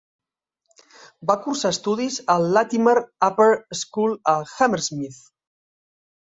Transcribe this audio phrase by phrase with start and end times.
[1.31, 2.97] Va cursar estudis a Latymer
[3.29, 3.49] Upper
[3.83, 5.25] School a Hammersmith.